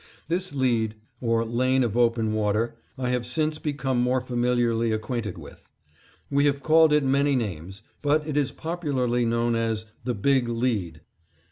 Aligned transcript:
This 0.29 0.51
lead 0.51 0.95
or 1.21 1.45
lane 1.45 1.83
of 1.83 1.95
open 1.95 2.33
water 2.33 2.73
I 2.97 3.09
have 3.09 3.23
since 3.23 3.59
become 3.59 4.01
more 4.01 4.19
familiarly 4.19 4.91
acquainted 4.91 5.37
with. 5.37 5.69
We 6.31 6.45
have 6.45 6.63
called 6.63 6.91
it 6.91 7.03
many 7.03 7.35
names, 7.35 7.83
but 8.01 8.25
it 8.27 8.35
is 8.35 8.51
popularly 8.51 9.25
known 9.27 9.55
as 9.55 9.85
the 10.03 10.15
"Big 10.15 10.49
Lead." 10.49 11.01